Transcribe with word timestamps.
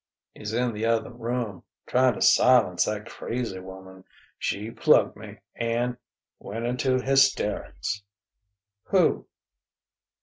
"He's 0.33 0.51
in 0.51 0.73
the 0.73 0.83
other 0.87 1.11
room... 1.11 1.61
trying 1.85 2.15
to 2.15 2.23
silence 2.23 2.85
that 2.85 3.05
crazy 3.05 3.59
woman.... 3.59 4.03
She 4.39 4.71
plugged 4.71 5.15
me 5.15 5.37
and... 5.53 5.95
went 6.39 6.65
into 6.65 6.99
hysterics...." 6.99 8.01
"Who?" 8.85 9.27